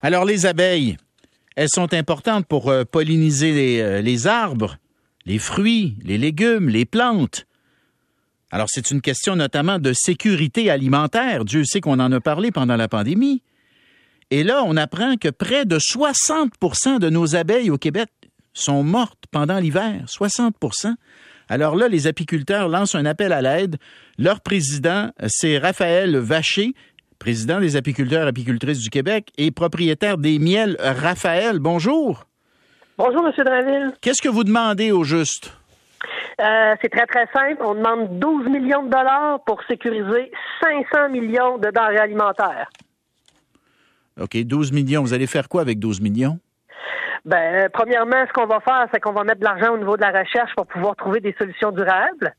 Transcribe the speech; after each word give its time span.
Alors 0.00 0.24
les 0.24 0.46
abeilles, 0.46 0.96
elles 1.56 1.68
sont 1.68 1.92
importantes 1.92 2.46
pour 2.46 2.70
euh, 2.70 2.84
polliniser 2.84 3.52
les, 3.52 3.80
euh, 3.80 4.00
les, 4.00 4.26
arbres, 4.26 4.76
les 5.26 5.38
fruits, 5.38 5.96
les 6.04 6.18
légumes, 6.18 6.68
les 6.68 6.84
plantes. 6.84 7.46
Alors 8.50 8.68
c'est 8.70 8.90
une 8.90 9.00
question 9.00 9.34
notamment 9.34 9.78
de 9.78 9.92
sécurité 9.92 10.70
alimentaire. 10.70 11.44
Dieu 11.44 11.64
sait 11.64 11.80
qu'on 11.80 11.98
en 11.98 12.12
a 12.12 12.20
parlé 12.20 12.50
pendant 12.52 12.76
la 12.76 12.88
pandémie. 12.88 13.42
Et 14.30 14.44
là, 14.44 14.62
on 14.64 14.76
apprend 14.76 15.16
que 15.16 15.28
près 15.28 15.64
de 15.64 15.78
60% 15.78 16.98
de 16.98 17.10
nos 17.10 17.34
abeilles 17.34 17.70
au 17.70 17.78
Québec 17.78 18.08
sont 18.52 18.84
mortes 18.84 19.24
pendant 19.30 19.58
l'hiver. 19.58 20.04
60% 20.06 20.94
alors 21.48 21.76
là, 21.76 21.88
les 21.88 22.06
apiculteurs 22.06 22.68
lancent 22.68 22.94
un 22.94 23.06
appel 23.06 23.32
à 23.32 23.40
l'aide. 23.40 23.78
Leur 24.18 24.40
président, 24.40 25.10
c'est 25.26 25.58
Raphaël 25.58 26.16
Vacher 26.18 26.74
président 27.18 27.60
des 27.60 27.76
apiculteurs 27.76 28.24
et 28.24 28.28
apicultrices 28.28 28.80
du 28.80 28.90
Québec 28.90 29.30
et 29.38 29.50
propriétaire 29.50 30.18
des 30.18 30.38
miels 30.38 30.76
Raphaël. 30.80 31.58
Bonjour. 31.58 32.24
Bonjour, 32.96 33.26
M. 33.26 33.44
Draville. 33.44 33.92
Qu'est-ce 34.00 34.22
que 34.22 34.28
vous 34.28 34.44
demandez 34.44 34.90
au 34.92 35.04
juste? 35.04 35.52
Euh, 36.40 36.74
c'est 36.80 36.88
très, 36.88 37.06
très 37.06 37.26
simple. 37.32 37.62
On 37.64 37.74
demande 37.74 38.18
12 38.18 38.48
millions 38.48 38.84
de 38.84 38.90
dollars 38.90 39.40
pour 39.44 39.62
sécuriser 39.64 40.30
500 40.62 41.08
millions 41.10 41.58
de 41.58 41.70
denrées 41.70 41.98
alimentaires. 41.98 42.68
OK, 44.20 44.36
12 44.36 44.72
millions. 44.72 45.02
Vous 45.02 45.14
allez 45.14 45.26
faire 45.26 45.48
quoi 45.48 45.60
avec 45.60 45.78
12 45.78 46.00
millions? 46.00 46.38
Ben, 47.24 47.68
premièrement, 47.72 48.24
ce 48.26 48.32
qu'on 48.32 48.46
va 48.46 48.60
faire, 48.60 48.86
c'est 48.92 49.00
qu'on 49.00 49.12
va 49.12 49.24
mettre 49.24 49.40
de 49.40 49.44
l'argent 49.44 49.74
au 49.74 49.78
niveau 49.78 49.96
de 49.96 50.02
la 50.02 50.10
recherche 50.10 50.54
pour 50.56 50.66
pouvoir 50.66 50.96
trouver 50.96 51.20
des 51.20 51.34
solutions 51.38 51.72
durables. 51.72 52.34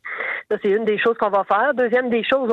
Ça, 0.52 0.58
c'est 0.64 0.70
une 0.70 0.86
des 0.86 0.98
choses 0.98 1.16
qu'on 1.20 1.30
va 1.30 1.44
faire. 1.44 1.74
Deuxième 1.76 2.10
des 2.10 2.24
choses, 2.24 2.52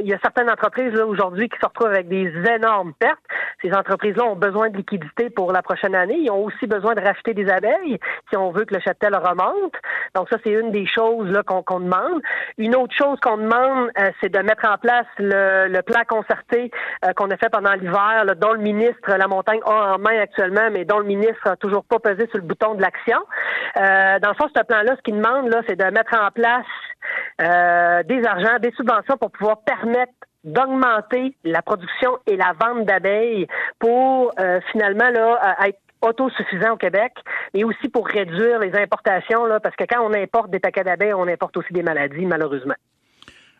il 0.00 0.08
y 0.08 0.14
a 0.14 0.18
certaines 0.18 0.50
entreprises 0.50 0.92
là 0.92 1.06
aujourd'hui 1.06 1.48
qui 1.48 1.56
se 1.60 1.66
retrouvent 1.66 1.92
avec 1.92 2.08
des 2.08 2.32
énormes 2.48 2.92
pertes. 2.94 3.22
Ces 3.62 3.72
entreprises-là 3.72 4.24
ont 4.24 4.34
besoin 4.34 4.68
de 4.68 4.76
liquidité 4.76 5.30
pour 5.30 5.52
la 5.52 5.62
prochaine 5.62 5.94
année. 5.94 6.18
Ils 6.18 6.30
ont 6.30 6.44
aussi 6.44 6.66
besoin 6.66 6.94
de 6.94 7.00
racheter 7.00 7.34
des 7.34 7.48
abeilles 7.48 7.98
si 8.28 8.36
on 8.36 8.50
veut 8.50 8.64
que 8.64 8.74
le 8.74 8.80
cheptel 8.80 9.14
remonte. 9.14 9.74
Donc 10.16 10.28
ça, 10.28 10.38
c'est 10.42 10.50
une 10.50 10.72
des 10.72 10.86
choses 10.86 11.30
là 11.30 11.42
qu'on 11.44 11.80
demande. 11.80 12.20
Une 12.58 12.74
autre 12.74 12.94
chose 12.94 13.18
qu'on 13.20 13.36
demande, 13.36 13.90
euh, 13.98 14.10
c'est 14.20 14.28
de 14.28 14.38
mettre 14.40 14.68
en 14.68 14.78
place 14.78 15.06
le, 15.18 15.68
le 15.68 15.82
plan 15.82 16.02
concerté 16.08 16.70
euh, 17.04 17.12
qu'on 17.12 17.30
a 17.30 17.36
fait 17.36 17.50
pendant 17.50 17.74
l'hiver, 17.74 18.24
dont 18.36 18.52
le 18.52 18.60
ministre 18.60 19.14
La 19.16 19.28
Montagne 19.28 19.60
a 19.66 19.94
en 19.94 19.98
main 19.98 20.18
actuellement, 20.20 20.68
mais 20.72 20.84
dont 20.84 20.98
le 20.98 21.04
ministre 21.04 21.46
a 21.46 21.56
toujours 21.56 21.84
pas 21.84 22.00
pesé 22.00 22.26
sur 22.28 22.38
le 22.38 22.44
bouton 22.44 22.74
de 22.74 22.82
l'action. 22.82 23.18
Euh, 23.76 24.18
dans 24.18 24.30
le 24.30 24.34
fond, 24.34 24.48
ce 24.54 24.62
plan-là, 24.64 24.96
ce 24.96 25.02
qu'il 25.02 25.16
demande, 25.16 25.48
là, 25.48 25.62
c'est 25.68 25.76
de 25.76 25.84
mettre 25.84 26.14
en 26.20 26.30
place 26.30 26.66
euh, 27.40 28.02
des 28.04 28.24
argents, 28.24 28.58
des 28.60 28.72
subventions 28.72 29.18
pour 29.18 29.30
pouvoir 29.30 29.60
permettre 29.60 30.12
d'augmenter 30.44 31.36
la 31.44 31.60
production 31.60 32.18
et 32.26 32.36
la 32.36 32.54
vente 32.58 32.86
d'abeilles 32.86 33.46
pour 33.78 34.32
euh, 34.38 34.60
finalement 34.72 35.10
là, 35.10 35.56
être 35.66 35.78
autosuffisant 36.00 36.72
au 36.72 36.76
Québec, 36.76 37.12
mais 37.52 37.64
aussi 37.64 37.88
pour 37.88 38.06
réduire 38.06 38.60
les 38.60 38.74
importations, 38.74 39.44
là, 39.44 39.60
parce 39.60 39.74
que 39.76 39.84
quand 39.84 40.02
on 40.02 40.14
importe 40.14 40.50
des 40.50 40.60
paquets 40.60 40.84
d'abeilles, 40.84 41.14
on 41.14 41.26
importe 41.26 41.56
aussi 41.56 41.72
des 41.72 41.82
maladies, 41.82 42.24
malheureusement. 42.24 42.74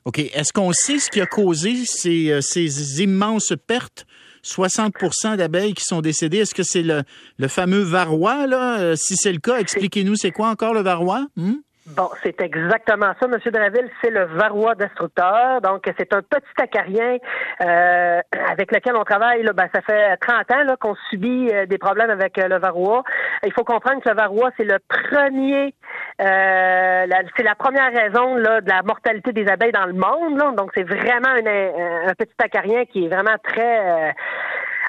OK. 0.04 0.20
Est-ce 0.20 0.52
qu'on 0.52 0.72
sait 0.72 0.98
ce 0.98 1.10
qui 1.10 1.20
a 1.20 1.26
causé 1.26 1.74
ces, 1.84 2.30
euh, 2.30 2.40
ces 2.40 3.02
immenses 3.02 3.52
pertes? 3.66 4.06
60% 4.44 5.36
d'abeilles 5.36 5.74
qui 5.74 5.82
sont 5.82 6.00
décédées. 6.00 6.38
Est-ce 6.38 6.54
que 6.54 6.62
c'est 6.62 6.84
le, 6.84 7.02
le, 7.36 7.48
fameux 7.48 7.80
varroa, 7.80 8.46
là? 8.46 8.94
Si 8.94 9.16
c'est 9.16 9.32
le 9.32 9.40
cas, 9.40 9.58
expliquez-nous, 9.58 10.14
c'est 10.14 10.30
quoi 10.30 10.48
encore 10.48 10.72
le 10.72 10.82
varroa? 10.82 11.26
Hmm? 11.34 11.56
Bon, 11.94 12.10
c'est 12.24 12.40
exactement 12.40 13.12
ça, 13.20 13.28
Monsieur 13.28 13.52
Draville. 13.52 13.88
C'est 14.02 14.10
le 14.10 14.24
varroa 14.24 14.74
destructeur. 14.74 15.60
Donc, 15.60 15.88
c'est 15.96 16.12
un 16.12 16.20
petit 16.20 16.60
acarien 16.60 17.18
euh, 17.60 18.20
avec 18.50 18.72
lequel 18.72 18.96
on 18.96 19.04
travaille. 19.04 19.44
Là, 19.44 19.52
ben, 19.52 19.68
ça 19.72 19.80
fait 19.82 20.16
30 20.16 20.50
ans 20.50 20.74
qu'on 20.80 20.96
subit 21.10 21.48
euh, 21.52 21.64
des 21.66 21.78
problèmes 21.78 22.10
avec 22.10 22.38
euh, 22.38 22.48
le 22.48 22.58
varroa. 22.58 23.04
Il 23.44 23.52
faut 23.52 23.62
comprendre 23.62 24.02
que 24.02 24.08
le 24.08 24.16
varroa, 24.16 24.50
c'est 24.56 24.64
le 24.64 24.78
premier, 24.88 25.74
euh, 26.20 27.06
c'est 27.36 27.44
la 27.44 27.54
première 27.54 27.92
raison 27.92 28.34
là, 28.34 28.60
de 28.60 28.68
la 28.68 28.82
mortalité 28.82 29.32
des 29.32 29.46
abeilles 29.46 29.70
dans 29.70 29.86
le 29.86 29.92
monde. 29.92 30.38
Là. 30.38 30.52
Donc, 30.56 30.72
c'est 30.74 30.82
vraiment 30.82 31.28
un, 31.28 32.08
un, 32.08 32.14
petit 32.14 32.34
acarien 32.42 32.84
qui 32.86 33.04
est 33.04 33.08
vraiment 33.08 33.36
très 33.44 34.12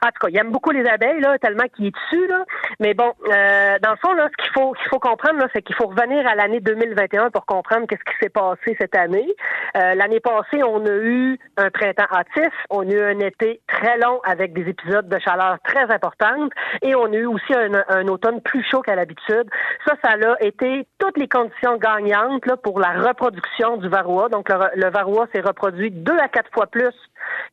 en 0.03 0.07
tout 0.07 0.19
cas, 0.21 0.27
il 0.29 0.37
aime 0.37 0.51
beaucoup 0.51 0.71
les 0.71 0.85
abeilles, 0.87 1.19
là, 1.19 1.37
tellement 1.39 1.65
qu'il 1.75 1.87
est 1.87 1.91
dessus, 1.91 2.27
là. 2.27 2.45
Mais 2.79 2.93
bon, 2.93 3.13
euh, 3.27 3.77
dans 3.81 3.91
le 3.91 3.97
fond, 3.97 4.13
là, 4.13 4.27
ce 4.31 4.43
qu'il 4.43 4.53
faut 4.53 4.73
qu'il 4.73 4.87
faut 4.89 4.99
comprendre, 4.99 5.39
là, 5.39 5.47
c'est 5.53 5.61
qu'il 5.61 5.75
faut 5.75 5.87
revenir 5.87 6.25
à 6.27 6.35
l'année 6.35 6.59
2021 6.59 7.31
pour 7.31 7.45
comprendre 7.45 7.87
qu'est-ce 7.87 8.03
qui 8.03 8.17
s'est 8.21 8.29
passé 8.29 8.75
cette 8.79 8.95
année. 8.95 9.27
Euh, 9.75 9.95
l'année 9.95 10.19
passée, 10.19 10.63
on 10.63 10.85
a 10.85 10.95
eu 10.95 11.39
un 11.57 11.69
printemps 11.69 12.07
hâtif, 12.11 12.53
on 12.69 12.87
a 12.87 12.91
eu 12.91 13.01
un 13.01 13.19
été 13.19 13.61
très 13.67 13.97
long 13.97 14.19
avec 14.23 14.53
des 14.53 14.69
épisodes 14.69 15.07
de 15.07 15.19
chaleur 15.19 15.57
très 15.63 15.91
importantes, 15.91 16.51
et 16.81 16.95
on 16.95 17.05
a 17.05 17.15
eu 17.15 17.25
aussi 17.25 17.53
un, 17.53 18.07
automne 18.07 18.41
plus 18.41 18.63
chaud 18.69 18.81
qu'à 18.81 18.95
l'habitude. 18.95 19.49
Ça, 19.85 19.95
ça 20.03 20.11
a 20.11 20.43
été 20.43 20.87
toutes 20.99 21.17
les 21.17 21.27
conditions 21.27 21.77
gagnantes 21.77 22.45
là, 22.45 22.57
pour 22.57 22.79
la 22.79 22.91
reproduction 22.91 23.77
du 23.77 23.89
varroa. 23.89 24.29
Donc, 24.29 24.49
le, 24.49 24.55
le 24.75 24.89
varroa 24.89 25.27
s'est 25.33 25.41
reproduit 25.41 25.91
deux 25.91 26.17
à 26.17 26.27
quatre 26.27 26.51
fois 26.53 26.67
plus 26.67 26.93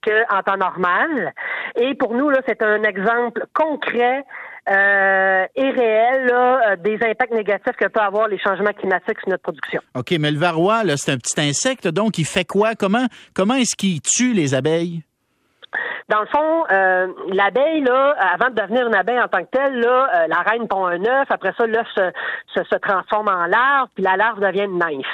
qu'en 0.04 0.42
temps 0.42 0.56
normal. 0.56 1.32
Et 1.76 1.94
pour 1.94 2.14
nous, 2.14 2.30
là, 2.30 2.40
c'est 2.46 2.62
un 2.62 2.82
exemple 2.82 3.46
concret 3.54 4.24
euh, 4.66 5.46
et 5.56 5.70
réel 5.70 6.30
euh, 6.32 6.76
des 6.76 6.94
impacts 6.94 7.34
négatifs 7.34 7.76
que 7.76 7.86
peut 7.86 8.00
avoir 8.00 8.28
les 8.28 8.38
changements 8.38 8.72
climatiques 8.72 9.20
sur 9.20 9.28
notre 9.28 9.42
production. 9.42 9.82
OK, 9.94 10.12
mais 10.18 10.30
le 10.30 10.38
varroa, 10.38 10.84
c'est 10.96 11.12
un 11.12 11.18
petit 11.18 11.38
insecte, 11.38 11.86
donc 11.86 12.16
il 12.16 12.24
fait 12.24 12.46
quoi? 12.46 12.74
Comment, 12.74 13.06
comment 13.34 13.54
est-ce 13.54 13.76
qu'il 13.76 14.00
tue 14.00 14.32
les 14.32 14.54
abeilles? 14.54 15.02
Dans 16.08 16.20
le 16.20 16.26
fond, 16.26 16.64
euh, 16.70 17.08
l'abeille, 17.28 17.82
là, 17.82 18.14
avant 18.18 18.48
de 18.48 18.54
devenir 18.54 18.86
une 18.86 18.94
abeille 18.94 19.20
en 19.20 19.28
tant 19.28 19.42
que 19.44 19.50
telle, 19.50 19.80
là, 19.80 20.26
la 20.28 20.40
reine 20.40 20.66
pond 20.66 20.86
un 20.86 21.04
œuf, 21.04 21.26
après 21.30 21.52
ça, 21.58 21.66
l'œuf 21.66 21.86
se, 21.94 22.62
se, 22.62 22.76
transforme 22.76 23.28
en 23.28 23.44
larve, 23.46 23.88
puis 23.94 24.04
la 24.04 24.16
larve 24.16 24.40
devient 24.40 24.64
une 24.64 24.78
nymphe. 24.78 25.04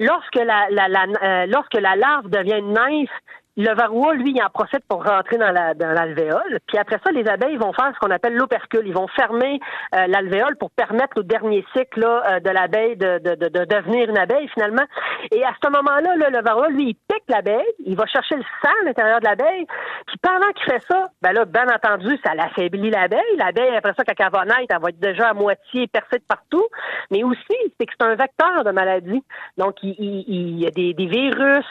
Lorsque 0.00 0.36
la, 0.36 0.68
la, 0.70 1.46
lorsque 1.46 1.74
la 1.74 1.94
larve 1.94 2.28
devient 2.30 2.58
une 2.58 2.72
nymphe, 2.72 3.10
le 3.58 3.74
varroa, 3.74 4.14
lui, 4.14 4.30
il 4.34 4.42
en 4.42 4.50
profite 4.50 4.84
pour 4.88 5.04
rentrer 5.04 5.36
dans 5.36 5.50
la 5.50 5.74
dans 5.74 5.90
l'alvéole. 5.90 6.60
Puis 6.68 6.78
après 6.78 7.00
ça, 7.04 7.10
les 7.10 7.26
abeilles 7.28 7.56
vont 7.56 7.72
faire 7.72 7.90
ce 7.92 7.98
qu'on 7.98 8.12
appelle 8.12 8.34
l'opercule. 8.34 8.86
Ils 8.86 8.94
vont 8.94 9.08
fermer 9.08 9.58
euh, 9.96 10.06
l'alvéole 10.06 10.56
pour 10.56 10.70
permettre 10.70 11.18
au 11.18 11.22
dernier 11.24 11.64
cycle 11.76 12.04
euh, 12.04 12.38
de 12.38 12.50
l'abeille 12.50 12.96
de, 12.96 13.18
de, 13.18 13.34
de, 13.34 13.64
devenir 13.64 14.08
une 14.08 14.16
abeille 14.16 14.48
finalement. 14.54 14.84
Et 15.32 15.44
à 15.44 15.52
ce 15.60 15.70
moment-là, 15.70 16.16
là, 16.16 16.30
le 16.30 16.40
varroa, 16.40 16.68
lui, 16.68 16.96
l'abeille, 17.28 17.66
il 17.84 17.96
va 17.96 18.06
chercher 18.06 18.36
le 18.36 18.42
sang 18.62 18.72
à 18.82 18.84
l'intérieur 18.84 19.20
de 19.20 19.24
l'abeille. 19.24 19.66
Puis 20.06 20.16
pendant 20.22 20.50
qu'il 20.52 20.72
fait 20.72 20.82
ça, 20.88 21.10
ben 21.22 21.32
là, 21.32 21.44
bien 21.44 21.66
entendu, 21.68 22.18
ça 22.24 22.34
l'affaiblit 22.34 22.90
l'abeille. 22.90 23.36
L'abeille, 23.36 23.76
après 23.76 23.94
ça, 23.96 24.04
quand 24.04 24.14
elle 24.18 24.32
va 24.32 24.44
naître, 24.44 24.74
elle 24.74 24.80
va 24.80 24.88
être 24.90 25.00
déjà 25.00 25.30
à 25.30 25.34
moitié 25.34 25.86
percée 25.86 26.18
de 26.18 26.24
partout. 26.28 26.64
Mais 27.10 27.22
aussi, 27.22 27.56
c'est 27.78 27.86
que 27.86 27.92
c'est 27.98 28.06
un 28.06 28.14
vecteur 28.14 28.64
de 28.64 28.70
maladie. 28.70 29.22
Donc, 29.56 29.76
il, 29.82 30.58
y 30.58 30.66
a 30.66 30.70
des, 30.70 30.94
des 30.94 31.06
virus, 31.06 31.66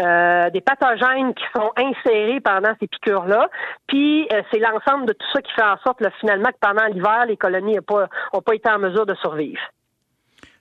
euh, 0.00 0.50
des 0.50 0.60
pathogènes 0.60 1.34
qui 1.34 1.44
sont 1.54 1.72
insérés 1.76 2.40
pendant 2.40 2.74
ces 2.80 2.86
piqûres-là. 2.86 3.48
Puis 3.86 4.28
euh, 4.32 4.42
c'est 4.50 4.58
l'ensemble 4.60 5.06
de 5.06 5.12
tout 5.12 5.26
ça 5.32 5.42
qui 5.42 5.52
fait 5.52 5.62
en 5.62 5.76
sorte 5.78 6.02
finalement 6.20 6.48
que 6.48 6.58
pendant 6.60 6.86
l'hiver, 6.86 7.26
les 7.26 7.36
colonies 7.36 7.76
n'ont 7.76 7.82
pas, 7.82 8.08
pas 8.40 8.54
été 8.54 8.70
en 8.70 8.78
mesure 8.78 9.06
de 9.06 9.14
survivre. 9.16 9.60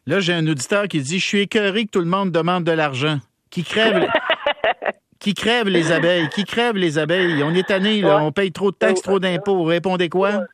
Là, 0.07 0.19
j'ai 0.19 0.33
un 0.33 0.47
auditeur 0.47 0.87
qui 0.87 1.01
dit 1.01 1.19
Je 1.19 1.25
suis 1.25 1.41
écœuré 1.41 1.85
que 1.85 1.91
tout 1.91 1.99
le 1.99 2.05
monde 2.05 2.31
demande 2.31 2.63
de 2.63 2.71
l'argent. 2.71 3.17
Qui 3.49 3.63
crève. 3.63 4.07
qui 5.19 5.33
les 5.65 5.91
abeilles? 5.91 6.29
Qui 6.29 6.45
crève 6.45 6.75
les 6.75 6.97
abeilles? 6.97 7.43
On 7.43 7.53
est 7.53 7.67
tanné, 7.67 8.01
là. 8.01 8.21
On 8.23 8.31
paye 8.31 8.51
trop 8.51 8.71
de 8.71 8.75
taxes, 8.75 9.01
trop 9.01 9.19
d'impôts. 9.19 9.63
Répondez 9.63 10.09
quoi? 10.09 10.45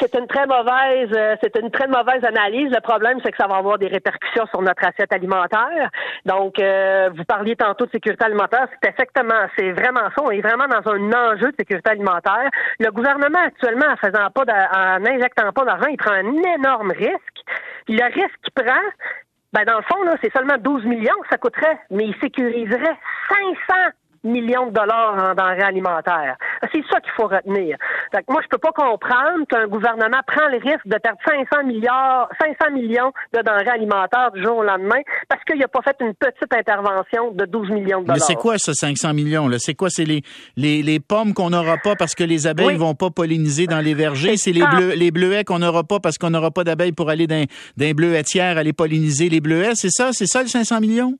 c'est 0.00 0.14
une 0.14 0.26
très 0.26 0.46
mauvaise, 0.46 1.10
euh, 1.14 1.36
c'est 1.42 1.56
une 1.56 1.70
très 1.70 1.86
mauvaise 1.88 2.24
analyse. 2.24 2.70
Le 2.70 2.80
problème, 2.80 3.18
c'est 3.22 3.30
que 3.30 3.36
ça 3.36 3.46
va 3.46 3.56
avoir 3.56 3.78
des 3.78 3.88
répercussions 3.88 4.46
sur 4.46 4.62
notre 4.62 4.84
assiette 4.84 5.12
alimentaire. 5.12 5.90
Donc, 6.24 6.58
euh, 6.58 7.10
vous 7.14 7.24
parliez 7.24 7.56
tantôt 7.56 7.86
de 7.86 7.90
sécurité 7.90 8.24
alimentaire, 8.24 8.66
c'est 8.82 8.90
effectivement, 8.90 9.46
c'est 9.58 9.72
vraiment 9.72 10.08
ça. 10.16 10.22
On 10.22 10.30
est 10.30 10.40
vraiment 10.40 10.66
dans 10.68 10.90
un 10.90 11.12
enjeu 11.12 11.50
de 11.50 11.56
sécurité 11.58 11.90
alimentaire. 11.90 12.48
Le 12.78 12.90
gouvernement 12.90 13.40
actuellement, 13.44 13.86
en 13.92 13.96
faisant 13.96 14.30
pas, 14.30 14.44
en 14.74 15.00
n'injectant 15.00 15.52
pas 15.52 15.64
d'argent, 15.64 15.88
il 15.90 15.96
prend 15.96 16.12
un 16.12 16.32
énorme 16.56 16.92
risque. 16.92 17.44
le 17.88 18.04
risque 18.04 18.38
qu'il 18.42 18.52
prend, 18.54 18.80
ben 19.54 19.64
dans 19.64 19.76
le 19.76 19.84
fond, 19.84 20.02
là, 20.02 20.16
c'est 20.20 20.32
seulement 20.32 20.58
12 20.58 20.84
millions 20.84 21.14
que 21.22 21.28
ça 21.30 21.38
coûterait, 21.38 21.78
mais 21.90 22.06
il 22.06 22.14
sécuriserait 22.20 22.98
500 23.28 23.74
millions 24.24 24.66
de 24.66 24.72
dollars 24.72 25.14
en 25.16 25.34
denrées 25.34 25.62
alimentaires. 25.62 26.36
C'est 26.72 26.82
ça 26.90 27.00
qu'il 27.00 27.12
faut 27.12 27.28
retenir. 27.28 27.76
Fait 28.14 28.24
moi, 28.28 28.40
je 28.44 28.48
peux 28.48 28.58
pas 28.58 28.70
comprendre 28.70 29.44
qu'un 29.48 29.66
gouvernement 29.66 30.20
prend 30.24 30.46
le 30.48 30.58
risque 30.58 30.86
de 30.86 30.96
perdre 30.98 31.18
500 31.26 31.66
milliards, 31.66 32.28
500 32.40 32.72
millions 32.72 33.12
de 33.34 33.42
denrées 33.42 33.70
alimentaires 33.70 34.30
du 34.32 34.40
jour 34.40 34.58
au 34.58 34.62
lendemain 34.62 35.00
parce 35.28 35.42
qu'il 35.42 35.58
n'a 35.58 35.66
pas 35.66 35.80
fait 35.82 35.96
une 36.00 36.14
petite 36.14 36.52
intervention 36.54 37.32
de 37.32 37.44
12 37.44 37.70
millions 37.70 38.02
de 38.02 38.06
dollars. 38.06 38.16
Mais 38.16 38.20
c'est 38.20 38.36
quoi 38.36 38.56
ce 38.58 38.72
500 38.72 39.14
millions 39.14 39.48
là? 39.48 39.58
C'est 39.58 39.74
quoi? 39.74 39.90
C'est 39.90 40.04
les, 40.04 40.22
les, 40.56 40.84
les 40.84 41.00
pommes 41.00 41.34
qu'on 41.34 41.50
n'aura 41.50 41.76
pas 41.78 41.96
parce 41.96 42.14
que 42.14 42.22
les 42.22 42.46
abeilles 42.46 42.76
vont 42.76 42.94
pas 42.94 43.10
polliniser 43.10 43.66
dans 43.66 43.80
les 43.80 43.94
vergers. 43.94 44.36
C'est 44.36 44.52
les 44.52 44.64
bleu, 44.64 44.92
les 44.94 45.10
bleuets 45.10 45.42
qu'on 45.42 45.58
n'aura 45.58 45.82
pas 45.82 45.98
parce 45.98 46.16
qu'on 46.16 46.30
n'aura 46.30 46.52
pas 46.52 46.62
d'abeilles 46.62 46.92
pour 46.92 47.10
aller 47.10 47.26
dans 47.26 47.44
les 47.76 47.94
bleuetières 47.94 48.58
aller 48.58 48.72
polliniser 48.72 49.28
les 49.28 49.40
bleuets. 49.40 49.74
C'est 49.74 49.90
ça 49.90 50.12
C'est 50.12 50.26
ça 50.26 50.42
le 50.42 50.48
500 50.48 50.80
millions? 50.80 51.14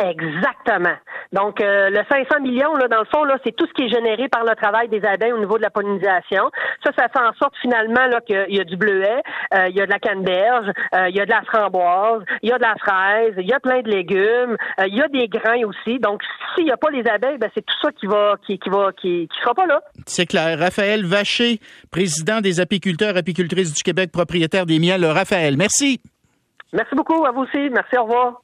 Exactement. 0.00 0.96
Donc, 1.32 1.60
euh, 1.60 1.88
le 1.88 2.00
500 2.10 2.40
millions, 2.40 2.74
là, 2.74 2.88
dans 2.88 3.00
le 3.00 3.06
fond, 3.12 3.24
là, 3.24 3.38
c'est 3.44 3.56
tout 3.56 3.66
ce 3.66 3.72
qui 3.72 3.84
est 3.84 3.88
généré 3.88 4.28
par 4.28 4.44
le 4.44 4.54
travail 4.54 4.88
des 4.88 5.02
abeilles 5.04 5.32
au 5.32 5.38
niveau 5.38 5.56
de 5.56 5.62
la 5.62 5.70
pollinisation. 5.70 6.50
Ça, 6.84 6.92
ça 6.96 7.08
fait 7.08 7.18
en 7.18 7.32
sorte 7.34 7.54
finalement 7.60 8.06
là 8.06 8.20
qu'il 8.20 8.54
y 8.54 8.60
a 8.60 8.64
du 8.64 8.76
bleuet, 8.76 9.22
euh, 9.54 9.68
il 9.68 9.76
y 9.76 9.80
a 9.80 9.86
de 9.86 9.90
la 9.90 9.98
canneberge, 9.98 10.70
euh, 10.94 11.08
il 11.08 11.16
y 11.16 11.20
a 11.20 11.24
de 11.24 11.30
la 11.30 11.42
framboise, 11.42 12.22
il 12.42 12.50
y 12.50 12.52
a 12.52 12.58
de 12.58 12.62
la 12.62 12.74
fraise, 12.76 13.34
il 13.38 13.46
y 13.46 13.52
a 13.52 13.60
plein 13.60 13.80
de 13.80 13.88
légumes, 13.88 14.56
il 14.86 14.94
y 14.94 15.00
a 15.00 15.08
des 15.08 15.28
grains 15.28 15.64
aussi. 15.64 15.98
Donc, 15.98 16.22
s'il 16.54 16.64
n'y 16.64 16.72
a 16.72 16.76
pas 16.76 16.90
les 16.90 17.06
abeilles, 17.08 17.38
ben, 17.38 17.50
c'est 17.54 17.64
tout 17.64 17.78
ça 17.80 17.90
qui 17.92 18.06
va, 18.06 18.34
qui, 18.46 18.58
qui 18.58 18.68
va, 18.68 18.92
qui, 18.92 19.28
qui 19.28 19.40
sera 19.40 19.54
pas 19.54 19.66
là. 19.66 19.80
C'est 20.06 20.26
clair. 20.26 20.58
Raphaël 20.58 21.04
Vacher, 21.06 21.60
président 21.90 22.40
des 22.40 22.60
apiculteurs 22.60 23.16
apicultrices 23.16 23.72
du 23.72 23.82
Québec, 23.82 24.10
propriétaire 24.12 24.66
des 24.66 24.78
miels. 24.78 25.04
Raphaël, 25.04 25.56
merci. 25.56 26.00
Merci 26.72 26.94
beaucoup 26.94 27.24
à 27.24 27.30
vous 27.30 27.42
aussi. 27.42 27.70
Merci. 27.70 27.96
Au 27.98 28.04
revoir. 28.04 28.40